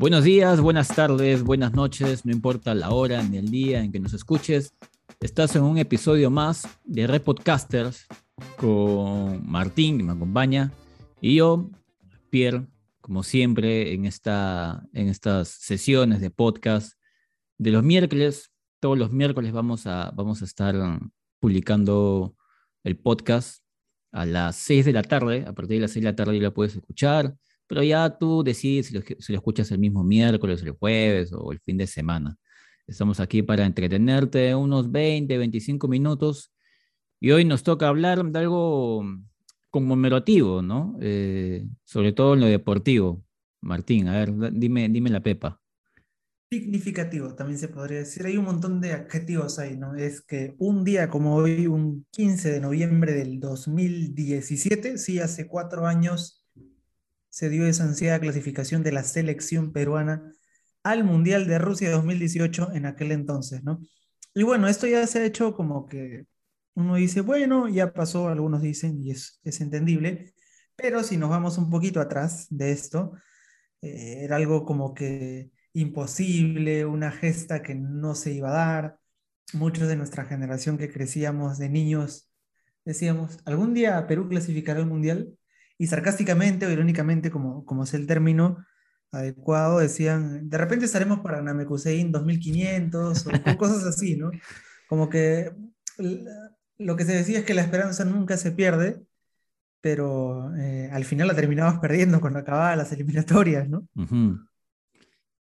[0.00, 4.00] Buenos días, buenas tardes, buenas noches, no importa la hora ni el día en que
[4.00, 4.74] nos escuches.
[5.20, 8.06] Estás en un episodio más de Red Podcasters
[8.56, 10.72] con Martín, que me acompaña,
[11.20, 11.68] y yo,
[12.30, 12.66] Pierre,
[13.02, 16.98] como siempre, en, esta, en estas sesiones de podcast
[17.58, 18.50] de los miércoles.
[18.80, 20.76] Todos los miércoles vamos a, vamos a estar
[21.40, 22.34] publicando
[22.84, 23.62] el podcast
[24.12, 25.44] a las 6 de la tarde.
[25.46, 27.36] A partir de las 6 de la tarde ya lo puedes escuchar,
[27.70, 31.52] pero ya tú decides si lo, si lo escuchas el mismo miércoles, el jueves o
[31.52, 32.36] el fin de semana.
[32.84, 36.52] Estamos aquí para entretenerte unos 20, 25 minutos
[37.20, 39.04] y hoy nos toca hablar de algo
[39.70, 40.98] conmemorativo, ¿no?
[41.00, 43.22] Eh, sobre todo en lo deportivo.
[43.60, 45.60] Martín, a ver, dime, dime la pepa.
[46.50, 48.26] Significativo, también se podría decir.
[48.26, 49.94] Hay un montón de adjetivos ahí, ¿no?
[49.94, 55.86] Es que un día como hoy, un 15 de noviembre del 2017, sí, hace cuatro
[55.86, 56.39] años,
[57.30, 60.32] se dio esa ansiada clasificación de la selección peruana
[60.82, 63.80] al Mundial de Rusia 2018 en aquel entonces, ¿no?
[64.34, 66.26] Y bueno, esto ya se ha hecho como que
[66.74, 70.34] uno dice, bueno, ya pasó, algunos dicen, y es, entendible,
[70.76, 73.12] pero si nos vamos un poquito atrás de esto,
[73.82, 78.98] eh, era algo como que imposible, una gesta que no se iba a dar.
[79.52, 82.30] Muchos de nuestra generación que crecíamos de niños
[82.84, 85.36] decíamos, algún día Perú clasificará el Mundial,
[85.80, 88.62] y sarcásticamente o irónicamente, como, como es el término
[89.12, 94.30] adecuado, decían, de repente estaremos para Namekusein 2500 o cosas así, ¿no?
[94.90, 95.50] Como que
[96.76, 99.00] lo que se decía es que la esperanza nunca se pierde,
[99.80, 103.88] pero eh, al final la terminabas perdiendo cuando acababan las eliminatorias, ¿no?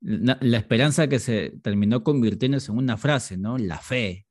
[0.03, 3.57] la, esperanza que se terminó convirtiéndose en una frase, ¿no?
[3.57, 4.27] La fe.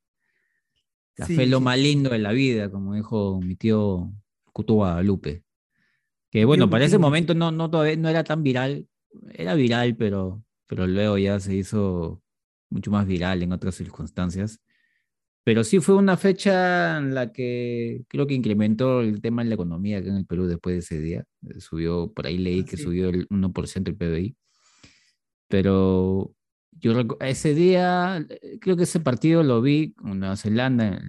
[1.16, 4.12] La fe es lo más lindo de la vida, como dijo mi tío
[4.52, 5.45] Cuto Guadalupe.
[6.36, 8.86] Que bueno, para ese momento no, no, todavía no era tan viral,
[9.32, 12.22] era viral, pero, pero luego ya se hizo
[12.68, 14.60] mucho más viral en otras circunstancias.
[15.44, 19.54] Pero sí fue una fecha en la que creo que incrementó el tema en la
[19.54, 21.24] economía acá en el Perú después de ese día.
[21.58, 24.36] Subió, por ahí leí que subió el 1% el PBI.
[25.48, 26.34] Pero
[26.72, 31.00] yo ese día, eh, creo que ese partido lo vi con Nueva Zelanda,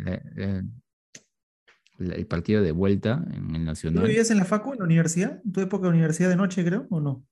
[1.99, 4.03] el partido de vuelta en el Nacional.
[4.03, 5.41] ¿Tú vivías en la Facu, en la universidad?
[5.43, 7.25] ¿En tu época de universidad de noche, creo, o no?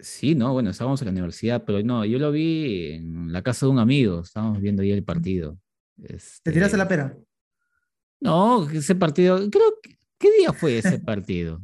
[0.00, 3.66] Sí, no, bueno, estábamos en la universidad, pero no, yo lo vi en la casa
[3.66, 5.58] de un amigo, estábamos viendo ahí el partido.
[5.96, 7.16] ¿Te tiraste la este, pera?
[8.20, 11.60] No, ese partido, creo que, ¿qué día fue ese partido?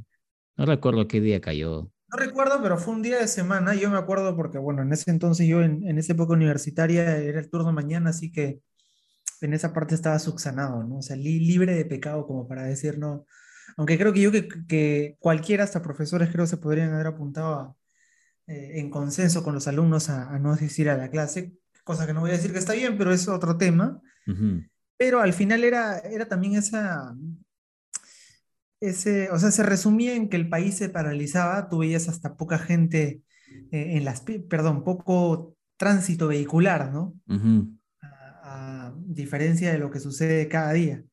[0.57, 1.91] No recuerdo qué día cayó.
[2.09, 3.75] No recuerdo, pero fue un día de semana.
[3.75, 7.41] Yo me acuerdo porque, bueno, en ese entonces yo, en, en esa época universitaria, era
[7.41, 8.61] el turno mañana, así que
[9.41, 10.99] en esa parte estaba subsanado, ¿no?
[10.99, 13.27] O sea, libre de pecado, como para decir, no.
[13.77, 17.77] Aunque creo que yo que, que cualquiera, hasta profesores, creo se podrían haber apuntado
[18.47, 22.13] eh, en consenso con los alumnos a, a, no asistir a la clase, cosa que
[22.13, 24.01] no voy a decir que está bien, pero es otro tema.
[24.97, 27.15] Pero al final era, era también esa,
[28.81, 32.59] ese, o sea, se resumía en que el país se paralizaba, tú veías hasta poca
[32.59, 33.23] gente
[33.71, 37.15] eh, en las, perdón, poco tránsito vehicular, ¿no?
[37.27, 37.77] a,
[39.15, 41.05] diferencia de lo que sucede cada día.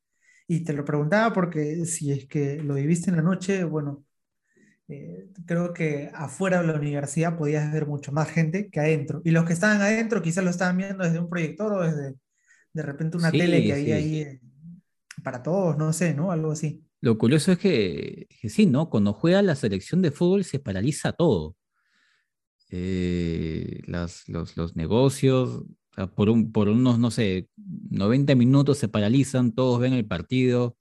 [0.48, 4.04] Y te lo preguntaba porque si es que lo viviste en la noche, bueno,
[4.88, 9.22] eh, creo que afuera de la universidad podías ver mucho más gente que adentro.
[9.24, 12.16] Y los que estaban adentro quizás lo estaban viendo desde un proyector o desde
[12.74, 14.42] de repente una tele que había ahí eh,
[15.24, 16.32] para todos, no sé, ¿no?
[16.32, 16.84] Algo así.
[17.00, 18.90] Lo curioso es que, sí, ¿no?
[18.90, 21.56] Cuando juega la selección de fútbol se paraliza todo.
[22.70, 25.64] Eh, los, los, negocios,
[26.16, 30.78] por, un, por unos, no sé, 90 minutos se paralizan, todos ven el partido,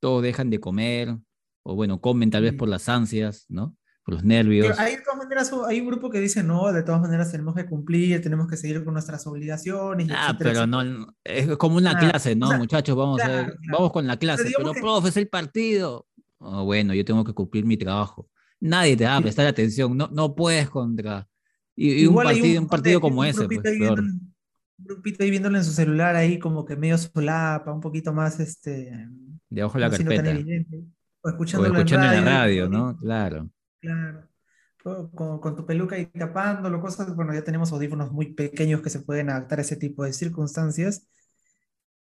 [0.00, 1.16] todos dejan de comer,
[1.62, 3.76] o bueno, comen tal vez por las ansias, ¿no?
[4.04, 4.78] por los nervios.
[4.78, 7.66] hay, de todas maneras, hay un grupo que dice, no, de todas maneras tenemos que
[7.66, 10.08] cumplir, tenemos que seguir con nuestras obligaciones.
[10.10, 12.56] Ah, pero no, es como una clase, ¿no?
[12.58, 16.06] Muchachos, vamos, a vamos con la clase, pero, profe, es el partido.
[16.38, 18.28] Oh, bueno, yo tengo que cumplir mi trabajo.
[18.58, 21.28] Nadie te va a prestar atención, no, no puedes contra...
[21.74, 24.31] Y, un partido, un, partido como ese, pues, un
[24.78, 29.08] grupito ahí viéndolo en su celular ahí como que medio solapa, un poquito más este...
[29.48, 30.22] De ojo la carpeta.
[31.20, 32.96] o escuchando, en, la radio, ¿no?
[32.96, 33.50] Claro.
[33.80, 34.28] Claro.
[34.82, 39.30] Con, tu peluca y tapándolo, cosas, bueno, ya tenemos audífonos muy pequeños que se pueden
[39.30, 41.06] adaptar a ese tipo de circunstancias.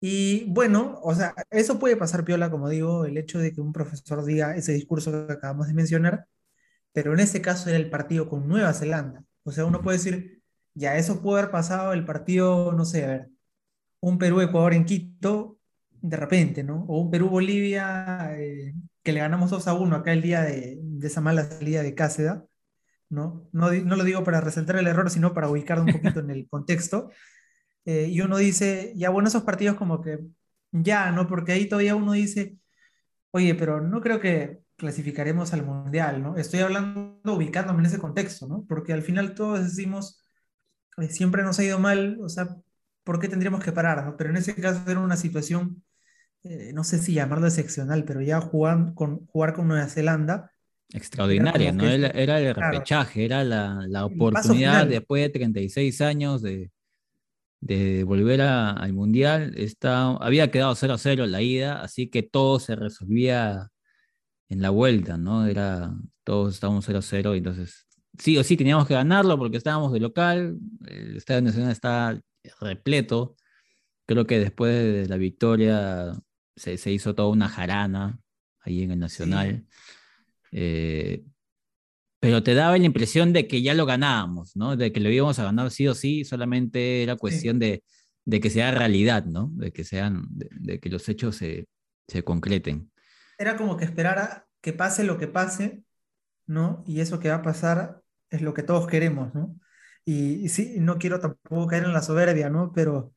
[0.00, 3.72] Y bueno, o sea, eso puede pasar piola, como digo, el hecho de que un
[3.72, 6.26] profesor diga ese discurso que acabamos de mencionar,
[6.92, 9.24] pero en este caso era el partido con Nueva Zelanda.
[9.44, 10.35] O sea, uno puede decir,
[10.76, 13.31] ya eso puede haber pasado el partido, no sé, a ver,
[14.00, 15.58] un Perú-Ecuador en Quito,
[15.90, 16.84] de repente, ¿no?
[16.88, 21.20] O un Perú-Bolivia, eh, que le ganamos 2 a 1 acá el día de, esa
[21.20, 22.44] mala salida de Cáceda,
[23.08, 23.49] ¿no?
[23.52, 27.11] No, lo digo para resaltar el error, sino para ubicarlo un poquito en el contexto.
[27.88, 30.19] Eh, y uno dice, ya bueno, esos partidos como que
[30.72, 31.29] ya, ¿no?
[31.29, 32.58] Porque ahí todavía uno dice,
[33.31, 36.37] oye, pero no creo que clasificaremos al Mundial, ¿no?
[36.37, 38.64] Estoy hablando, ubicándome en ese contexto, ¿no?
[38.69, 40.25] Porque al final todos decimos,
[41.08, 42.56] siempre nos ha ido mal, o sea,
[43.04, 44.16] ¿por qué tendríamos que parar, ¿no?
[44.16, 45.82] Pero en ese caso era una situación,
[46.43, 50.50] eh, no sé si llamarlo excepcional, pero ya jugar con, jugar con Nueva Zelanda.
[50.93, 51.84] Extraordinaria, ¿no?
[51.84, 56.70] Era, el repechaje, era la, oportunidad después de 36 años de,
[57.60, 59.54] de volver al Mundial.
[59.56, 63.70] Está, había quedado 0-0 la ida, así que todo se resolvía
[64.48, 65.46] en la vuelta, ¿no?
[65.46, 65.93] Era,
[66.25, 67.85] todos estábamos 0-0, entonces
[68.18, 72.20] sí o sí teníamos que ganarlo porque estábamos de local, el Estadio Nacional está
[72.60, 73.36] repleto.
[74.06, 76.12] Creo que después de la victoria
[76.54, 78.20] se, se hizo toda una jarana
[78.60, 79.66] ahí en el Nacional.
[80.52, 81.24] Eh,
[82.20, 84.76] pero te daba la impresión de que ya lo ganábamos, ¿no?
[84.76, 87.84] De que lo íbamos a ganar sí o sí, solamente era cuestión de,
[88.24, 89.50] de, que sea realidad, ¿no?
[89.54, 91.69] De que, sean, de, que los hechos se,
[92.08, 92.90] se, concreten.
[93.38, 95.84] Era como que esperara que pase lo que pase,
[96.46, 96.82] ¿no?
[96.86, 99.58] Y eso que va a pasar es lo que todos queremos, ¿no?
[100.05, 102.73] Y, sí, no quiero tampoco caer en la soberbia, ¿no?
[102.73, 103.12] Pero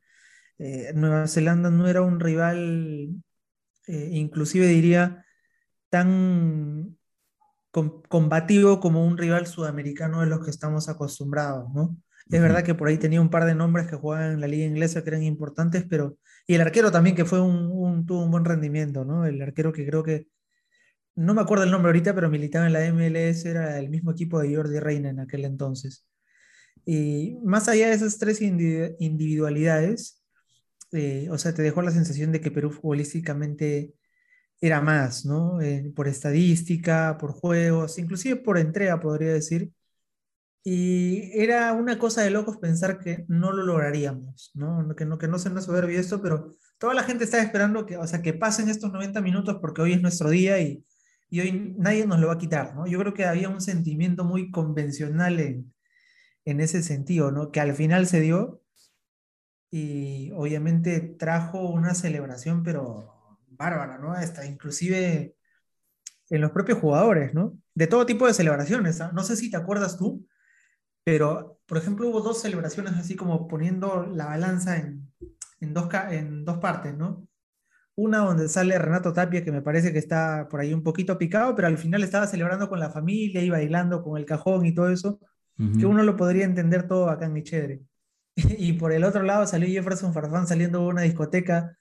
[0.58, 3.10] eh, Nueva Zelanda no era un rival,
[3.86, 5.24] eh, inclusive diría,
[5.90, 6.98] tan
[8.08, 11.96] combativo como un rival sudamericano de los que estamos acostumbrados, ¿no?
[12.30, 14.64] Es verdad que por ahí tenía un par de nombres que jugaban en la liga
[14.64, 16.16] inglesa que eran importantes, pero...
[16.46, 19.24] Y el arquero también, que fue un, tuvo un buen rendimiento, ¿no?
[19.26, 20.26] El arquero que creo que...
[21.20, 24.40] No me acuerdo el nombre ahorita, pero militaba en la MLS, era el mismo equipo
[24.40, 26.06] de Jordi Reina en aquel entonces.
[26.86, 30.22] Y más allá de esas tres individualidades,
[30.92, 33.92] eh, o sea, te dejó la sensación de que Perú futbolísticamente
[34.62, 35.60] era más, ¿no?
[35.60, 39.72] Eh, por estadística, por juegos, inclusive por entrega, podría decir.
[40.64, 44.94] Y era una cosa de locos pensar que no lo lograríamos, ¿no?
[44.96, 47.98] Que no, que no se nos soberbio esto, pero toda la gente está esperando que,
[47.98, 50.84] o sea, que pasen estos 90 minutos porque hoy es nuestro día y,
[51.30, 52.86] y hoy nadie nos lo va a quitar, ¿no?
[52.86, 55.72] Yo creo que había un sentimiento muy convencional en,
[56.44, 57.52] en ese sentido, ¿no?
[57.52, 58.62] Que al final se dio
[59.70, 64.12] y obviamente trajo una celebración, pero bárbara, ¿no?
[64.12, 65.36] Hasta inclusive
[66.28, 67.56] en los propios jugadores, ¿no?
[67.74, 69.00] De todo tipo de celebraciones.
[69.00, 69.12] ¿ah?
[69.14, 70.26] No sé si te acuerdas tú,
[71.04, 75.12] pero por ejemplo hubo dos celebraciones así como poniendo la balanza en,
[75.60, 77.28] en, dos, en dos partes, ¿no?
[77.96, 81.54] Una donde sale Renato Tapia, que me parece que está por ahí un poquito picado,
[81.54, 84.90] pero al final estaba celebrando con la familia y bailando con el cajón y todo
[84.90, 85.20] eso,
[85.78, 87.34] que uno lo podría entender todo acá en
[88.36, 91.76] y por el otro lado salió Jefferson Farfán saliendo de una discoteca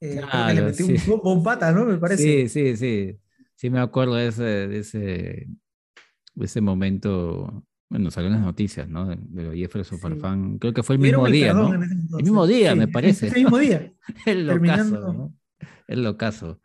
[0.00, 0.20] eh,
[0.54, 1.44] le metió un
[1.74, 1.84] ¿no?
[1.84, 2.22] Me parece.
[2.22, 3.18] Sí, sí, sí.
[3.54, 7.64] Sí, me acuerdo de ese, de ese, de ese momento.
[7.88, 9.06] Bueno, salió en las noticias, ¿no?
[9.06, 10.58] De, de Farfán.
[10.58, 11.72] Creo que fue el mismo día, ¿no?
[11.72, 13.28] El mismo día, me parece.
[13.28, 13.92] El mismo día.
[14.26, 15.34] el locazo, ¿no?
[15.86, 16.60] El locazo.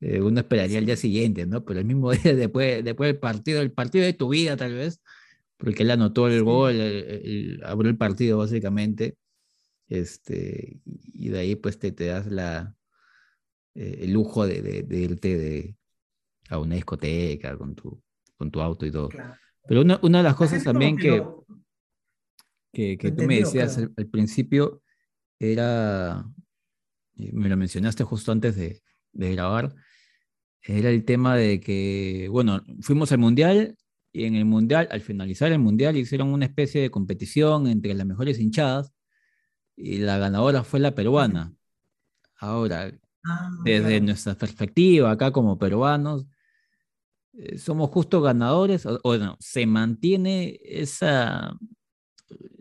[0.00, 1.64] Eh, uno esperaría el día siguiente, ¿no?
[1.64, 5.00] Pero el mismo día después, después del partido, el partido de tu vida, tal vez,
[5.56, 6.76] porque él anotó el gol,
[7.64, 9.16] abrió el partido, básicamente.
[9.88, 12.76] Este, y de ahí pues te, te das la,
[13.74, 15.76] eh, el lujo de, de, irte de,
[16.48, 18.02] a una discoteca con tu,
[18.36, 19.08] con tu auto y todo.
[19.66, 21.24] Pero una, una, de las cosas también que,
[22.72, 24.82] que, que, tú me decías al, principio
[25.38, 26.24] era,
[27.14, 29.74] me lo mencionaste justo antes de, de grabar,
[30.62, 33.76] era el tema de que, bueno, fuimos al Mundial
[34.12, 38.06] y en el Mundial, al finalizar el Mundial, hicieron una especie de competición entre las
[38.06, 38.92] mejores hinchadas
[39.76, 41.54] y la ganadora fue la peruana.
[42.36, 42.92] Ahora,
[43.24, 46.26] ah, desde nuestra perspectiva, acá como peruanos,
[47.56, 51.56] somos justo ganadores, o, no, se mantiene esa,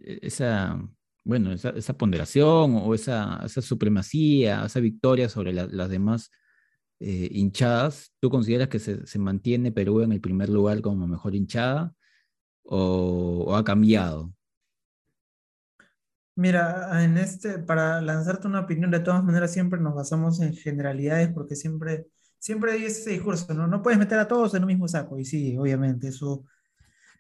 [0.06, 0.80] esa
[1.24, 6.32] bueno, esa, esa ponderación o esa, esa, supremacía, esa victoria sobre las demás
[7.00, 8.14] eh, hinchadas.
[8.20, 11.94] ¿Tú consideras que se, se, mantiene Perú en el primer lugar como mejor hinchada
[12.64, 14.34] o, o ha cambiado?
[16.36, 21.30] Mira, en este, para lanzarte una opinión, de todas maneras siempre nos basamos en generalidades
[21.34, 22.08] porque siempre,
[22.39, 23.67] siempre hay ese discurso, ¿no?
[23.67, 26.46] No puedes meter a todos en un mismo saco, y sí, obviamente, eso,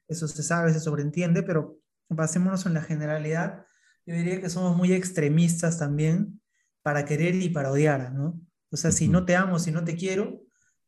[0.07, 1.77] eso se sabe, se sobreentiende, pero
[2.09, 3.65] basémonos en la generalidad.
[4.05, 6.41] Yo diría que somos muy extremistas también
[6.81, 8.41] para querer y para odiar, ¿no?
[8.71, 10.41] O sea, si no te amo, si no te quiero,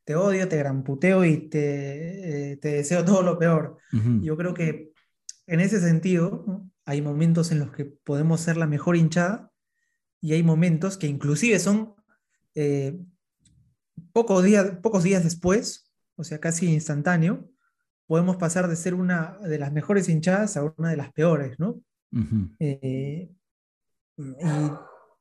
[0.03, 3.77] te odio, te gramputeo y te, eh, te deseo todo lo peor.
[4.21, 4.91] Yo creo que
[5.47, 6.71] en ese sentido, ¿no?
[6.85, 9.51] hay momentos en los que podemos ser la mejor hinchada
[10.19, 11.95] y hay momentos que inclusive son
[12.55, 12.99] eh,
[14.11, 17.49] pocos, días, pocos días después, o sea, casi instantáneo,
[18.07, 21.81] podemos pasar de ser una de las mejores hinchadas a una de las peores, ¿no?
[22.11, 22.55] Ujú.
[22.59, 23.31] Eh,
[24.17, 24.71] y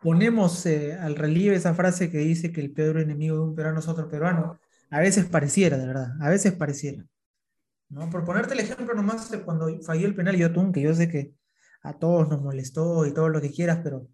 [0.00, 3.80] ponemos eh, al relieve esa frase que dice que el peor enemigo de un peruano
[3.80, 4.58] es otro peruano.
[4.90, 7.04] A veces pareciera, de verdad, a veces pareciera.
[7.88, 8.10] ¿no?
[8.10, 11.34] Por ponerte el ejemplo nomás de cuando falló el penal Yotun, que yo sé que
[11.82, 14.08] a todos nos molestó y todo lo que quieras, pero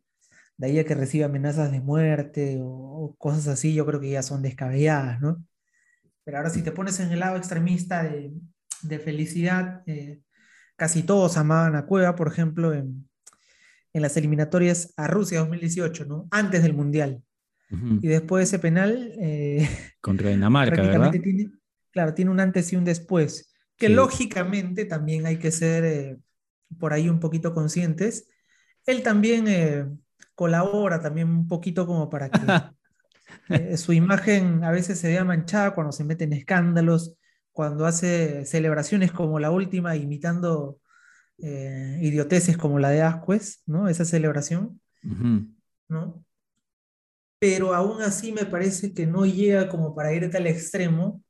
[0.56, 4.10] de ahí a que recibe amenazas de muerte o, o cosas así, yo creo que
[4.10, 5.44] ya son descabelladas, ¿no?
[6.24, 8.32] Pero ahora si te pones en el lado extremista de,
[8.82, 10.20] de felicidad, eh,
[10.76, 13.08] casi todos amaban a Cueva, por ejemplo, en,
[13.92, 16.28] en las eliminatorias a Rusia 2018, ¿no?
[16.30, 17.22] Antes del Mundial.
[17.70, 18.00] Ujú.
[18.02, 19.68] Y después de ese penal, eh,
[20.00, 21.10] Contra Dinamarca, ¿verdad?
[21.10, 21.50] tiene,
[21.90, 23.94] claro, tiene un antes y un después, que Sí.
[23.94, 26.18] lógicamente también hay que ser eh,
[26.78, 28.28] por ahí un poquito conscientes.
[28.86, 29.48] Él también
[30.36, 32.40] colabora también un poquito como para que
[33.48, 37.16] eh, su imagen a veces se vea manchada cuando se mete en escándalos,
[37.50, 40.78] cuando hace celebraciones como la última, imitando
[41.38, 43.88] eh, idioteces como la de Ascuez, ¿no?
[43.88, 44.80] Esa celebración.
[45.88, 46.24] ¿no?
[47.38, 51.22] Pero aún así me parece que no llega como para irte al extremo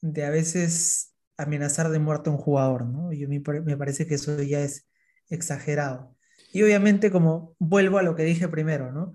[0.00, 3.12] de a veces amenazar de muerte a un jugador, ¿no?
[3.12, 4.88] Yo, me, me parece que eso ya es
[5.28, 6.16] exagerado.
[6.52, 9.14] Y obviamente, como vuelvo a lo que dije primero, ¿no?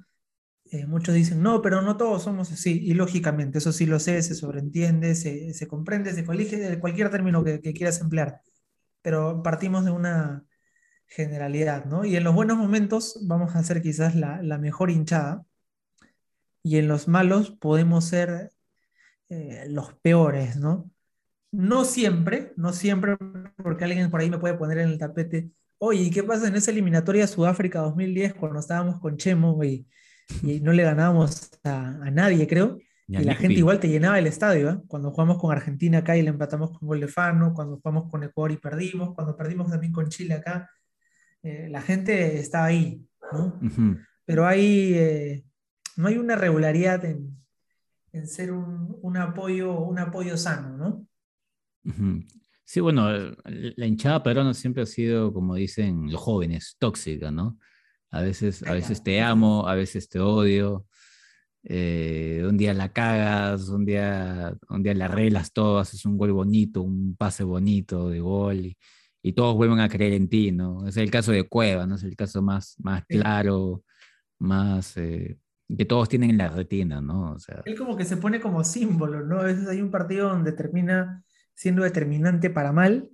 [0.72, 2.80] Eh, muchos dicen, no, pero no todos somos así.
[2.84, 7.10] Y lógicamente, eso sí lo sé, se sobreentiende, se, se comprende, se colige de cualquier
[7.12, 8.42] término que, quieras emplear.
[9.02, 10.46] Pero partimos de una
[11.08, 12.06] generalidad, ¿no?
[12.06, 15.46] Y en los buenos momentos vamos a ser quizás la, la mejor hinchada,
[16.66, 18.52] y en los malos podemos ser
[19.30, 20.90] eh, los peores, ¿no?
[21.52, 23.18] No siempre, no siempre,
[23.62, 26.56] porque alguien por ahí me puede poner en el tapete, oye, ¿y qué pasa en
[26.56, 29.88] esa eliminatoria Sudáfrica 2010 cuando estábamos con Chemo y,
[30.42, 32.78] y no le ganábamos a, a nadie, creo?
[33.08, 34.82] Ya, Y la gente igual te llenaba el estadio, ¿eh?
[34.88, 38.24] Cuando jugamos con Argentina acá y le empatamos con gol de Fano, cuando jugamos con
[38.24, 40.70] Ecuador y perdimos, cuando perdimos también con Chile acá,
[41.44, 43.60] eh, la gente estaba ahí, ¿no?
[43.62, 43.98] Ujú.
[44.26, 45.46] Pero hay, eh,
[45.98, 47.38] no hay una regularidad en,
[48.12, 51.08] en ser un, un apoyo, un apoyo sano, ¿no?
[51.86, 52.24] Ujú.
[52.66, 53.08] Sí, bueno,
[53.46, 57.58] la hinchada peruana siempre ha sido, como dicen los jóvenes, tóxica, ¿no?
[58.12, 60.86] A veces, a veces te amo, a veces te odio.
[61.64, 66.32] eh, un día la cagas, un día, un día la arreglas todo, haces un gol
[66.32, 68.78] bonito, un pase bonito de gol y,
[69.24, 70.88] y todos vuelven a creer en ti, ¿no?
[70.88, 71.96] Es el caso de Cueva, ¿no?
[71.96, 73.84] Es el caso más, más claro,
[74.40, 75.38] más eh,
[75.76, 77.34] que todos tienen en la retina, ¿no?
[77.34, 79.40] O sea, Él como que se pone como símbolo, ¿no?
[79.40, 81.25] A veces hay un partido donde termina
[81.56, 83.10] siendo determinante para mal,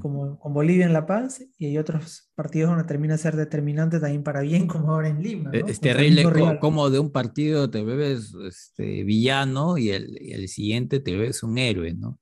[0.00, 4.22] como con Bolivia en La Paz, y hay otros partidos donde termina ser determinante también
[4.22, 5.66] para bien, como ahora en Lima, ¿no?
[5.66, 6.58] Es terrible mismo co- rival.
[6.60, 11.42] cómo de un partido te ves este, villano y el, y el siguiente te ves
[11.42, 12.18] un héroe, ¿no?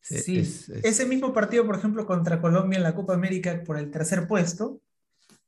[0.00, 3.62] Se- Sí, es- es- ese mismo partido, por ejemplo, contra Colombia en la Copa América
[3.64, 4.80] por el tercer puesto,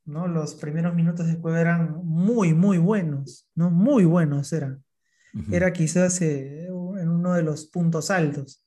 [0.04, 0.26] ¿no?
[0.26, 3.70] Los primeros minutos de juego eran muy, muy buenos, ¿no?
[3.70, 4.84] Muy buenos eran.
[5.50, 8.61] Era quizás eh, en uno de los puntos altos.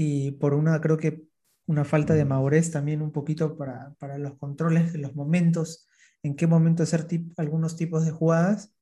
[0.00, 1.24] Y por una, creo que
[1.66, 5.88] una falta de madurez también un poquito para, para los controles de los momentos,
[6.22, 8.72] en qué momento hacer tip- algunos tipos de jugadas,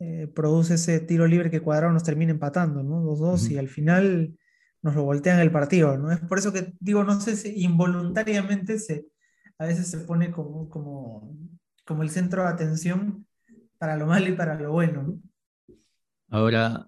[0.00, 3.00] eh, produce ese tiro libre que Cuadrado nos termina empatando, ¿no?
[3.00, 3.54] 2-2 Ujú.
[3.54, 4.38] y al final
[4.82, 6.12] nos lo voltean el partido, ¿no?
[6.12, 9.06] Es por eso que digo, no sé si involuntariamente se,
[9.58, 11.34] a veces se pone como, como,
[11.86, 13.26] como el centro de atención
[13.78, 15.20] para lo malo y para lo bueno, ¿no?
[16.30, 16.86] Ahora,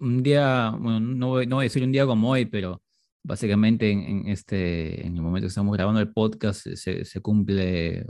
[0.00, 2.82] un día, bueno, no voy, no voy a decir un día como hoy, pero
[3.22, 8.04] básicamente en, en este, en el momento que estamos grabando el podcast, se- se, cumple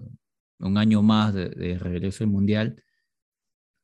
[0.61, 2.83] un año más de, de regreso al Mundial.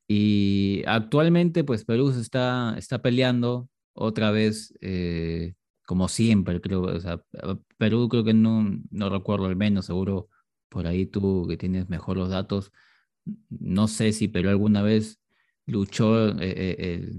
[0.09, 5.55] Y actualmente, pues Perú se está, está peleando otra vez, eh,
[5.87, 6.83] como siempre, creo.
[6.83, 7.23] O sea,
[7.79, 10.29] Perú creo que no, no recuerdo al menos, seguro
[10.69, 12.71] por ahí tú que tienes mejor los datos.
[13.51, 15.21] No sé si Perú alguna vez
[15.67, 16.37] luchó eh,
[16.79, 17.13] eh,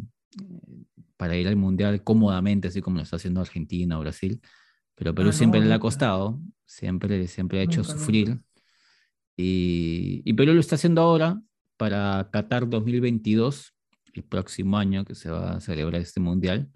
[1.18, 4.42] para ir al Mundial cómodamente, así como lo está haciendo Argentina o Brasil.
[4.96, 5.82] Pero Perú Ah, siempre no, le ha nunca.
[5.82, 8.40] costado, siempre, siempre ha hecho Nunca, sufrir.
[9.38, 11.42] Y, y Perú lo está haciendo ahora
[11.78, 13.74] para Qatar 2022,
[14.14, 16.72] el próximo año que se va a celebrar este mundial.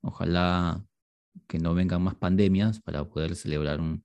[0.00, 0.84] Ojalá
[1.48, 4.04] que no vengan más pandemias para poder celebrar un,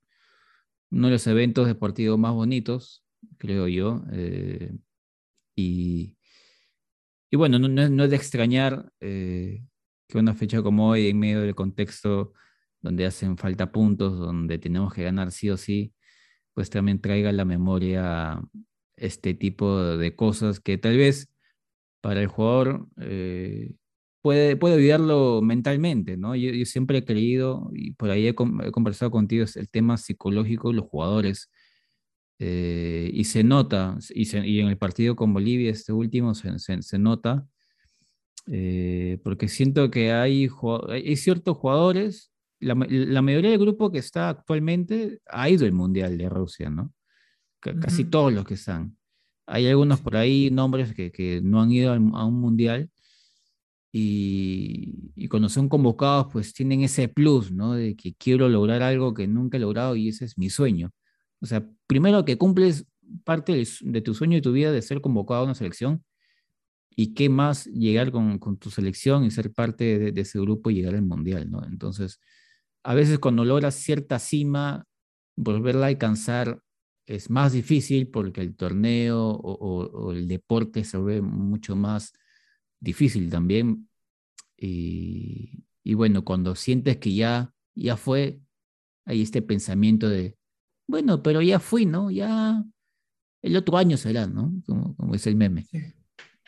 [0.90, 3.04] uno de los eventos deportivos más bonitos,
[3.38, 4.02] creo yo.
[4.12, 4.72] eh,
[5.56, 6.16] y,
[7.30, 9.62] y bueno, no, no es, de extrañar eh,
[10.08, 12.32] que una fecha como hoy, en medio del contexto
[12.82, 15.94] donde hacen falta puntos, donde tenemos que ganar sí o sí,
[16.54, 18.40] pues también traiga a la memoria
[18.96, 21.30] este tipo de cosas que tal vez
[22.00, 23.74] para el jugador eh,
[24.22, 26.34] puede, puede olvidarlo mentalmente, ¿no?
[26.36, 30.72] Yo, siempre he creído, y por ahí he, he conversado contigo, es el tema psicológico
[30.72, 31.50] los jugadores.
[32.42, 36.58] Eh, y se nota, y, se, y, en el partido con Bolivia, este último, se,
[36.58, 37.46] se, se nota,
[38.46, 40.48] eh, porque siento que hay,
[40.88, 46.16] hay ciertos jugadores, la, la, mayoría del grupo que está actualmente ha ido al Mundial
[46.16, 46.94] de Rusia, ¿no?
[47.62, 48.10] C casi uh -huh.
[48.10, 48.96] todos los que están.
[49.46, 52.90] Hay algunos por ahí, nombres que, que no han ido a un Mundial,
[53.92, 57.74] y, y, cuando son convocados, pues tienen ese plus, ¿no?
[57.74, 60.90] De que quiero lograr algo que nunca he logrado y ese es mi sueño.
[61.40, 62.86] O sea, primero que cumples
[63.24, 66.04] parte de tu sueño y tu vida de ser convocado a una selección
[66.90, 70.70] y qué más llegar con, con tu selección y ser parte de, de, ese grupo
[70.70, 71.64] y llegar al mundial, ¿no?
[71.64, 72.20] Entonces,
[72.82, 74.86] a veces cuando logras cierta cima,
[75.36, 76.62] volverla a alcanzar
[77.06, 82.12] es más difícil porque el torneo o, o, o el deporte se ve mucho más
[82.78, 83.88] difícil también.
[84.56, 88.40] Y, y, bueno, cuando sientes que ya, ya fue,
[89.06, 90.36] hay este pensamiento de,
[90.90, 92.10] bueno, pero ya fui, ¿no?
[92.10, 92.64] Ya
[93.42, 94.52] el otro año será, ¿no?
[94.66, 95.64] Como, como es el meme.
[95.64, 95.78] Sí.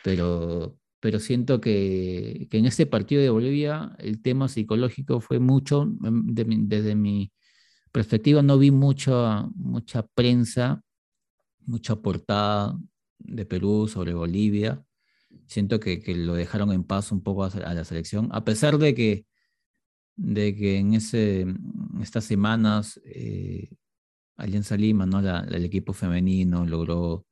[0.04, 5.82] Pero, pero siento que, que, en este partido de Bolivia el tema psicológico fue mucho,
[6.04, 7.32] em, de, desde mi
[7.92, 10.82] perspectiva no vi mucha, mucha prensa,
[11.60, 12.78] mucha portada
[13.18, 14.84] de Perú sobre Bolivia
[15.46, 18.78] siento que, que, lo dejaron en paz un poco a, a, la selección, a pesar
[18.78, 19.26] de que,
[20.16, 21.46] de que en ese,
[22.00, 23.70] estas semanas eh,
[24.36, 25.20] Alianza Lima, ¿no?
[25.20, 27.26] El equipo femenino logró,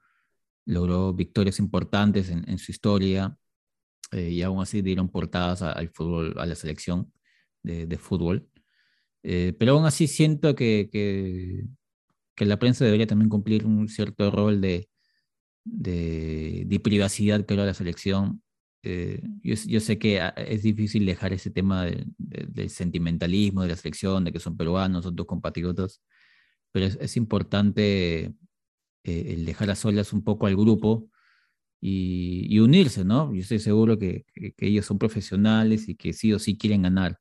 [0.67, 3.37] logró victorias importantes en, su historia
[4.13, 7.13] eh, y aún así dieron portadas al fútbol, a la selección
[7.63, 8.49] de, fútbol.
[9.23, 11.67] Eh, pero aún así siento que, que,
[12.47, 14.89] la prensa debería también cumplir un cierto rol de,
[15.65, 18.43] de, de privacidad que era la selección.
[18.83, 23.69] Eh, yo, sé que ah, es difícil dejar ese tema de, de, del sentimentalismo de
[23.69, 26.03] la selección, de que son peruanos, son tus compatriotas,
[26.73, 28.35] pero es, importante
[29.05, 31.09] eh, dejar a solas un poco al grupo
[31.81, 33.35] y, unirse, ¿no?
[33.35, 34.25] Yo estoy seguro que,
[34.59, 37.19] ellos son profesionales y que sí o sí quieren ganar,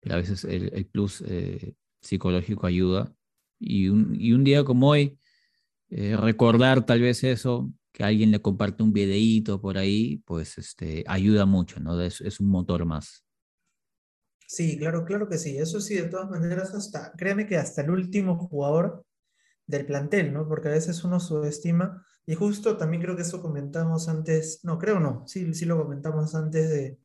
[0.00, 3.14] pero a veces el, el plus eh, psicológico ayuda.
[3.58, 5.18] Y un, día como hoy,
[5.90, 11.04] eh, recordar tal vez eso, que alguien le comparte un videíto por ahí, pues este,
[11.06, 12.00] ayuda mucho, ¿no?
[12.00, 13.24] Es, un motor más.
[14.52, 15.58] Sí, claro, claro que sí.
[15.58, 19.04] Eso sí, de todas maneras, hasta, créeme que hasta el último jugador
[19.66, 20.48] del plantel, ¿no?
[20.48, 24.98] Porque a veces uno subestima, y justo también creo que eso comentamos antes, no, creo
[24.98, 26.98] no, sí, sí lo comentamos antes de,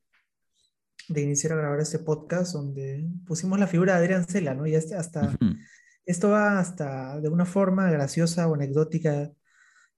[1.10, 4.66] de iniciar a grabar este podcast, donde pusimos la figura de Adrián Cela, ¿no?
[4.66, 5.58] Y hasta, hasta uh -huh
[6.06, 9.32] esto va hasta de una forma graciosa o anecdótica,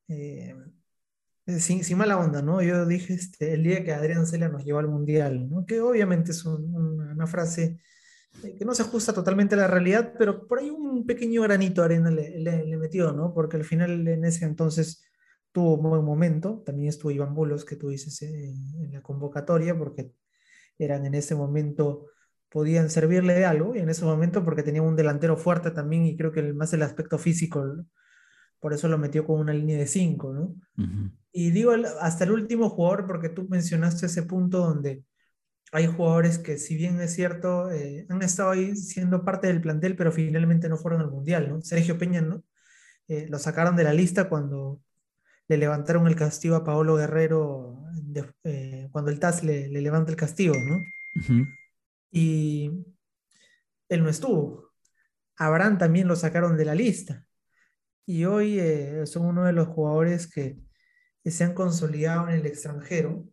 [0.08, 0.56] eh,
[1.60, 2.62] sin, sin, mala onda, ¿no?
[2.62, 5.66] Yo dije este, el día que Adrián Cela nos llevó al Mundial, ¿no?
[5.66, 7.80] Que obviamente es un, una, frase
[8.44, 11.82] eh, que no se ajusta totalmente a la realidad, pero por ahí un pequeño granito
[11.82, 13.34] de arena le, metió, ¿no?
[13.34, 15.04] Porque al final en ese entonces
[15.52, 19.78] tuvo un buen momento, también estuvo Iván Bulos, que tú dices en, en la convocatoria,
[19.78, 20.12] porque
[20.78, 22.08] eran en ese momento
[22.50, 26.16] podían servirle de algo y en ese momento porque tenía un delantero fuerte también y
[26.18, 27.64] creo que más el aspecto físico,
[28.60, 30.42] por eso lo metió con una línea de 5, ¿no?
[30.42, 31.12] Uh -huh.
[31.32, 35.04] Y digo hasta el último jugador porque tú mencionaste ese punto donde
[35.72, 39.96] hay jugadores que si bien es cierto, eh, han estado ahí siendo parte del plantel,
[39.96, 41.62] pero finalmente no fueron al Mundial, ¿no?
[41.62, 42.44] Sergio Peña, ¿no?
[43.08, 44.82] Eh, lo sacaron de la lista cuando
[45.48, 50.12] le levantaron el castigo a Paolo Guerrero, de, eh, cuando el TAS le, le, levanta
[50.12, 50.76] el castigo, ¿no?
[50.78, 51.48] Uh -huh
[52.12, 52.72] y
[53.90, 54.72] él no estuvo.
[55.38, 57.27] Abraham también lo sacaron de la lista.
[58.10, 60.58] Y hoy eh, son uno de los jugadores que,
[61.26, 63.28] se han consolidado en el extranjero,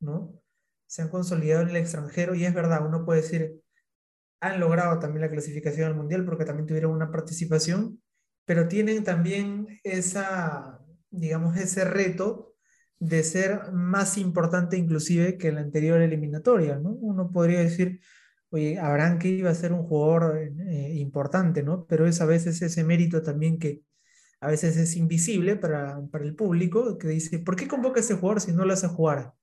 [0.00, 0.38] ¿no?
[0.86, 3.54] Se han consolidado en el extranjero y es verdad, uno puede decir,
[4.38, 8.02] han logrado también la clasificación al Mundial porque también tuvieron una participación,
[8.44, 12.54] pero tienen también esa, digamos, ese reto
[12.98, 16.90] de ser más importante inclusive que la anterior eliminatoria, ¿no?
[16.90, 18.00] Uno podría decir,
[18.50, 21.86] oye, Abraham que iba a ser un jugador eh, importante, ¿no?
[21.86, 23.82] Pero es a veces ese mérito también que
[24.40, 28.14] a veces es invisible para, para el público, que dice, ¿por qué convoca a ese
[28.14, 29.34] jugador si no lo hace jugar?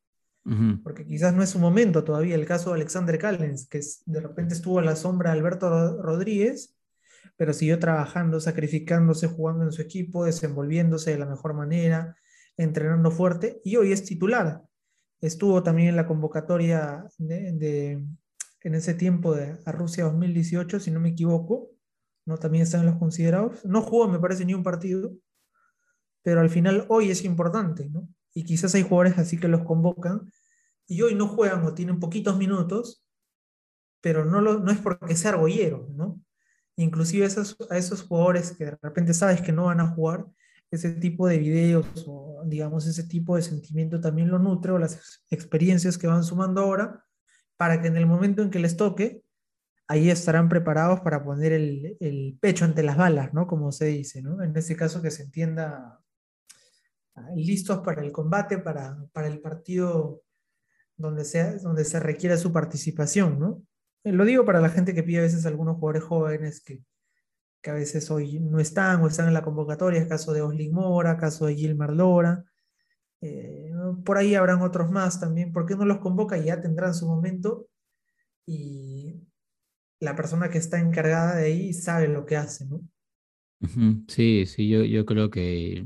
[0.46, 0.84] Uh -huh.
[0.84, 2.36] Porque quizás no es su momento todavía.
[2.36, 6.76] El caso de Alexander Callens, que de repente estuvo a la sombra de Alberto Rodríguez,
[7.36, 12.16] pero siguió trabajando, sacrificándose, jugando en su equipo, desenvolviéndose de la mejor manera,
[12.58, 14.64] entrenando fuerte y hoy es titular.
[15.22, 18.04] Estuvo también en la convocatoria de, de,
[18.62, 21.70] en ese tiempo de a Rusia 2018, si no me equivoco,
[22.26, 22.38] ¿no?
[22.38, 23.64] también están los considerados.
[23.66, 25.12] No jugó, me parece, ni un partido,
[26.24, 28.08] pero al final hoy es importante, ¿no?
[28.34, 30.32] Y quizás hay jugadores así que los convocan
[30.86, 33.06] y hoy no juegan o tienen poquitos minutos,
[34.02, 36.22] pero no, lo, no es porque sea argollero, ¿no?
[36.76, 40.26] Inclusive esos, a esos jugadores que de repente sabes que no van a jugar,
[40.70, 45.24] ese tipo de videos o digamos ese tipo de sentimiento también lo nutre o las
[45.30, 47.07] experiencias que van sumando ahora
[47.58, 49.24] para que en el momento en que les toque,
[49.88, 53.48] ahí estarán preparados para poner el, el pecho ante las balas, ¿no?
[53.48, 54.44] Como se dice, ¿no?
[54.44, 56.00] En este caso que se entienda
[57.16, 60.24] ah, listos para el combate, para, para el partido
[60.98, 63.64] donde, sea, donde se requiera su participación, ¿no?
[64.04, 66.84] Eh, lo digo para la gente que pide a veces algunos jugadores jóvenes que,
[67.62, 70.74] que a veces hoy no están o están en la convocatoria, el caso de Oslin
[70.74, 72.44] Mora, caso de Gilmar Lora,
[73.22, 73.72] eh,
[74.06, 76.38] por ahí habrán otros más también, ¿por qué no los convoca?
[76.38, 77.68] Y ya tendrán su momento
[78.46, 79.22] y
[80.00, 82.82] la persona que está encargada de ahí sabe lo que hace, ¿no?
[84.08, 85.86] Sí, sí, yo, yo creo que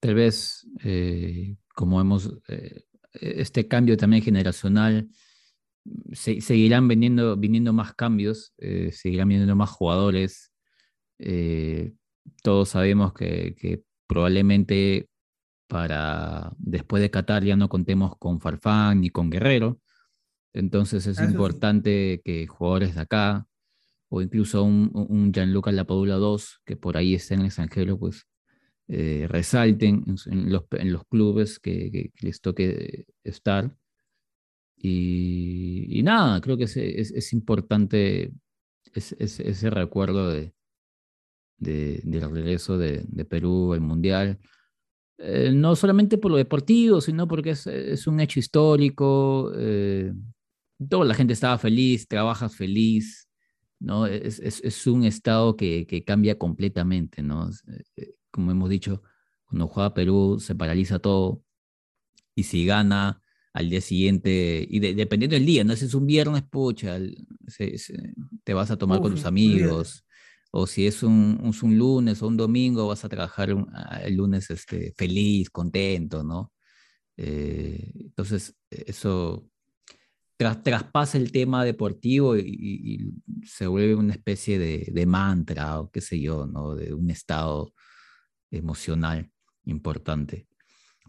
[0.00, 2.36] tal vez eh, como hemos,
[3.12, 5.08] este cambio también generacional,
[6.12, 10.52] seguirán viniendo, viniendo más cambios, eh, seguirán viniendo más jugadores.
[11.18, 11.92] Eh,
[12.42, 15.08] todos sabemos que, probablemente
[15.66, 19.80] para después de Qatar ya no contemos con Farfán ni con Guerrero.
[20.52, 23.46] Entonces es importante que jugadores de acá,
[24.08, 28.26] o incluso un, un Gianluca Lapadula II, que por ahí está en el extranjero, pues
[28.88, 33.74] eh, resalten en los, en los clubes que, que, les toque estar
[34.76, 38.34] y, nada, creo que es, es, importante
[38.92, 40.52] ese recuerdo de,
[41.56, 44.38] de, del regreso de, de, Perú al Mundial.
[45.18, 49.52] Eh, no solamente por lo deportivo, sino porque es, es un hecho histórico.
[49.56, 50.12] Eh,
[50.88, 53.28] toda la gente estaba feliz, trabajas feliz,
[53.78, 54.06] ¿no?
[54.06, 57.48] Es, es, es un estado que, que, cambia completamente, ¿no?
[57.96, 59.02] Eh, como hemos dicho,
[59.44, 61.42] cuando juega Perú se paraliza todo
[62.34, 63.22] y si gana
[63.52, 65.76] al día siguiente, y dependiendo del día, ¿no?
[65.76, 66.98] Si es un viernes, pucha,
[68.42, 70.03] te vas a tomar con tus amigos,
[70.56, 74.50] o si es un, un, lunes o un domingo, vas a trabajar ah, el lunes
[74.50, 76.52] este, feliz, contento, ¿no?
[77.16, 79.48] Eh, entonces, eso
[80.36, 83.14] traspasa el tema deportivo y,
[83.44, 86.76] se vuelve una especie de, de, mantra o qué sé yo, ¿no?
[86.76, 87.72] De un estado
[88.52, 89.32] emocional
[89.64, 90.46] importante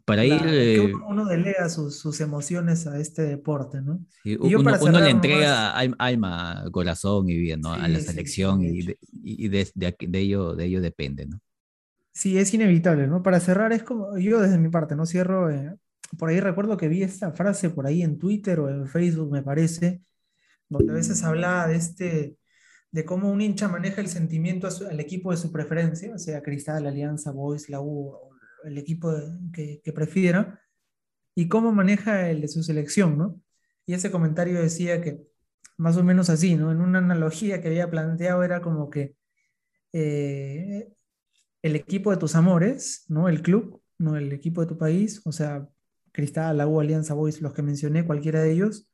[0.05, 0.41] para ir...
[0.45, 4.05] Eh, uno, delega sus, sus, emociones a este deporte, ¿no?
[4.39, 7.73] uno, le entrega alma, corazón y vida, ¿no?
[7.73, 11.39] a la selección y, de, y de, de, ello, de ello depende, ¿no?
[12.13, 13.21] Sí, es inevitable, ¿no?
[13.21, 15.05] Para cerrar es como, yo desde mi parte, ¿no?
[15.05, 15.75] Cierro, eh,
[16.17, 19.43] por ahí recuerdo que vi esta frase por ahí en Twitter o en Facebook, me
[19.43, 20.01] parece,
[20.69, 22.37] donde a veces hablaba de este,
[22.91, 26.87] de cómo un hincha maneja el sentimiento al equipo de su preferencia, o sea, Cristal,
[26.87, 28.13] Alianza, Boys, la U
[28.65, 29.13] el equipo
[29.53, 30.61] que, prefiera,
[31.35, 33.41] y cómo maneja el de su selección, ¿no?
[33.85, 35.21] Y ese comentario decía que
[35.77, 36.71] más o menos así, ¿no?
[36.71, 39.15] En una analogía que había planteado era como que
[39.93, 40.89] eh,
[41.61, 43.27] el equipo de tus amores, ¿no?
[43.27, 44.15] El club, ¿no?
[44.15, 45.67] El equipo de tu país, o sea,
[46.11, 48.89] Cristal, la U, Alianza Boys, los que mencioné, cualquiera de ellos,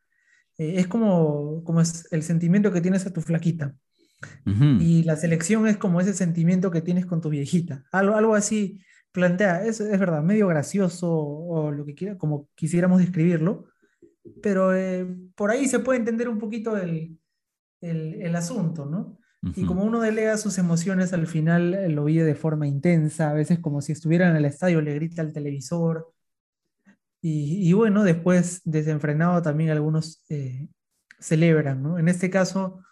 [0.58, 3.76] eh, es como, como es el sentimiento que tienes a tu flaquita.
[4.80, 7.86] Y la selección es como ese sentimiento que tienes con tu viejita.
[7.92, 8.80] Algo, algo así
[9.12, 13.66] plantea, es, es verdad, medio gracioso o lo que quiera, como quisiéramos describirlo,
[14.42, 17.20] pero eh, por ahí se puede entender un poquito el,
[17.82, 19.18] el, el asunto, ¿no?
[19.56, 23.34] Y como uno delega sus emociones, al final eh, lo vive de forma intensa, a
[23.34, 26.14] veces como si estuviera en el estadio, le grita al televisor.
[27.22, 30.70] Y, y bueno, después, desenfrenado, también algunos eh,
[31.20, 31.98] celebran, ¿no?
[31.98, 32.84] En este caso,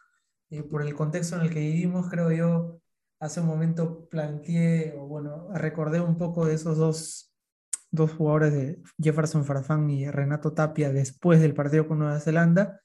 [0.72, 2.79] por el contexto en el que vivimos, creo yo,
[3.20, 7.34] hace un momento planteé, o bueno, recordé un poco de esos dos,
[7.92, 12.82] dos jugadores de Jefferson Farfán y Renato Tapia después del partido con Nueva Zelanda.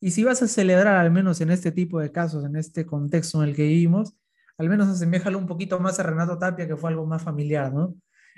[0.00, 3.42] Y si vas a celebrar, al menos en este tipo de casos, en este contexto
[3.42, 4.14] en el que vivimos,
[4.58, 7.94] al menos aseméjalo un poquito más a Renato Tapia, que fue algo más familiar, ¿no?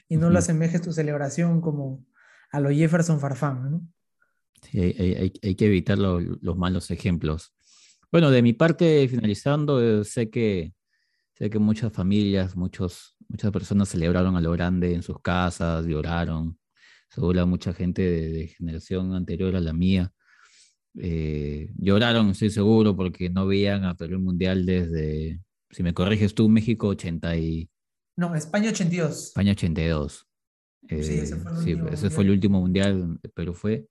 [0.09, 2.05] Y no lo asemejes tu celebración como
[2.51, 3.83] a lo Jefferson Farfán, ¿no?
[4.63, 7.53] Sí, hay, hay, que evitar los malos ejemplos.
[8.13, 10.73] Bueno, de mi parte, finalizando, eh, sé que
[11.35, 16.59] Sé que muchas familias, muchos, muchas personas celebraron a lo grande en sus casas, lloraron.
[17.09, 20.13] Seguro mucha gente de, generación anterior a la mía.
[20.99, 25.41] Eh, lloraron, estoy seguro, porque no veían a Perú Mundial desde,
[25.71, 27.71] si me corriges tú, México 80 y...
[28.17, 29.29] No, España 82.
[29.29, 30.27] España 82.
[30.89, 33.87] sí, ese fue el, sí, ese fue el último mundial Perú fue.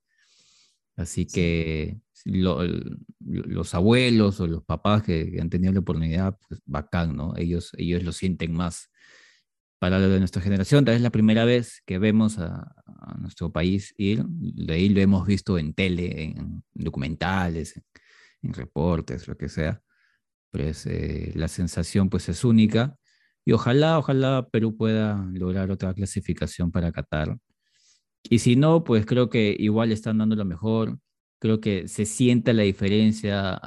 [0.96, 7.18] Así que los abuelos o los papás que, han tenido la oportunidad, pues bacán.
[7.38, 8.90] Ellos, ellos lo sienten más.
[9.80, 12.76] para lo de nuestra generación, tal vez es la primera vez que vemos a,
[13.20, 17.82] nuestro país ir, de ahí lo hemos visto en tele, en documentales,
[18.44, 19.82] en, reportes, lo que sea,
[20.52, 20.88] pues
[21.36, 22.96] la sensación pues es única
[23.46, 27.38] y ojalá, ojalá Perú pueda lograr otra clasificación para Qatar.
[28.24, 31.00] Y si no, pues creo que igual están dando lo mejor,
[31.42, 33.60] creo que se siente la diferencia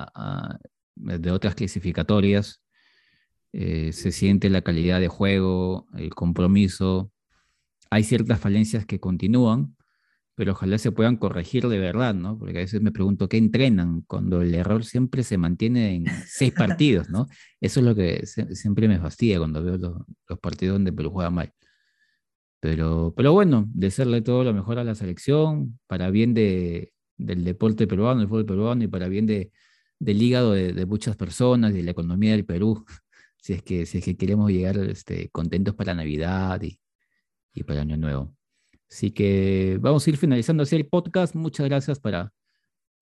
[0.95, 2.63] de otras clasificatorias,
[3.53, 7.11] eh, se siente la calidad de juego, el compromiso.
[7.91, 9.77] Hay ciertas falencias que continúan,
[10.37, 12.39] pero ojalá se puedan corregir de verdad, ¿no?
[12.39, 16.53] Porque a veces me pregunto, ¿qué entrenan cuando el error siempre se mantiene en seis
[16.57, 17.27] partidos, ¿no?
[17.61, 19.79] Eso es lo que siempre me fastidia cuando veo
[20.29, 21.53] los, partidos donde Perú juega mal.
[22.61, 27.87] Pero, pero bueno, desearle todo lo mejor a la selección, para bien de, del deporte
[27.87, 29.51] peruano, del fútbol peruano y para bien de,
[29.99, 32.85] del hígado de, de muchas personas y de la economía del Perú
[33.45, 36.81] si es que, si es que queremos llegar este, contentos para Navidad y,
[37.53, 38.35] y para Año Nuevo.
[38.91, 41.35] Así que vamos a ir finalizando así el podcast.
[41.35, 42.33] Muchas gracias para,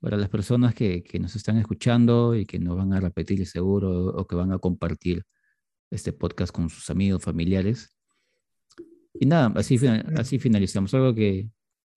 [0.01, 4.07] para las personas que, que, nos están escuchando y que nos van a repetir seguro
[4.07, 5.23] o que van a compartir
[5.91, 7.97] este podcast con sus amigos, familiares.
[9.15, 9.79] Y nada, así,
[10.17, 10.93] así finalizamos.
[10.95, 11.49] Algo que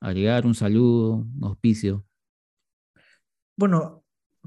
[0.06, 2.06] agregar, un saludo, un auspicio.
[3.58, 4.04] Bueno,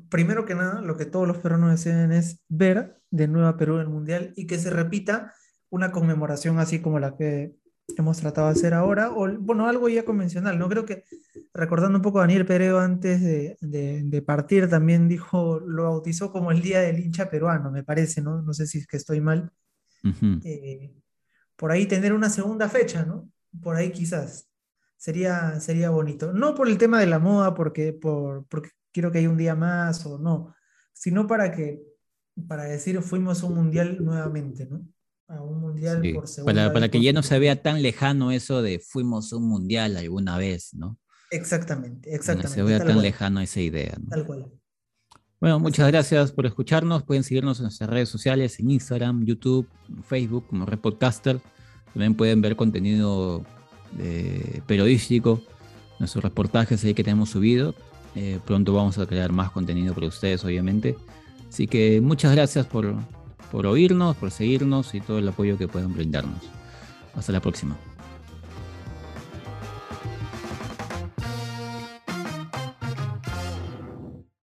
[0.09, 3.77] primero que nada, lo que todos los peruanos desean es ver de nuevo a Perú
[3.77, 5.35] en el Mundial y que se repita
[5.71, 7.57] una conmemoración así como la que
[7.97, 10.69] hemos tratado de hacer ahora, o bueno, algo ya convencional, ¿no?
[10.69, 11.05] Creo que
[11.55, 16.53] recordando un poco a Daniel Pereo antes de, de, partir, también dijo, lo bautizó como
[16.53, 18.43] el Día del hincha peruano, me parece, ¿no?
[18.43, 19.51] No sé si es que estoy mal.
[20.45, 20.95] Eh,
[21.57, 23.31] por ahí tener una segunda fecha, ¿no?
[23.63, 24.48] Por ahí quizás.
[24.99, 26.33] Sería, sería bonito.
[26.33, 29.55] No por el tema de la moda, porque, por, porque quiero que haya un día
[29.55, 30.55] más o no,
[30.93, 31.81] sino para que,
[32.49, 34.85] para decir fuimos a un mundial nuevamente, ¿no?
[35.29, 38.61] A un mundial por segunda Para, para que ya no se vea tan lejano eso
[38.61, 40.99] de fuimos a un mundial alguna vez, ¿no?
[41.31, 42.49] Exactamente, exactamente.
[42.49, 43.95] No se vea tan lejano esa idea.
[44.01, 44.09] ¿no?
[44.09, 44.51] Tal cual.
[45.41, 47.05] Bueno, muchas gracias por escucharnos.
[47.05, 49.69] Pueden seguirnos en nuestras redes sociales, en Instagram, YouTube,
[50.03, 51.41] Facebook, como Red Podcaster.
[51.93, 53.45] También pueden ver contenido
[54.67, 55.41] periodístico,
[55.99, 57.75] nuestros reportajes ahí que tenemos subido.
[58.15, 60.97] Eh, pronto vamos a crear más contenido para ustedes, obviamente.
[61.49, 62.95] Así que muchas gracias por,
[63.51, 66.43] por oírnos, por seguirnos y todo el apoyo que puedan brindarnos.
[67.15, 67.77] Hasta la próxima.